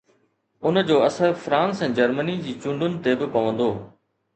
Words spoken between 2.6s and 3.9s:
چونڊن تي به پوندو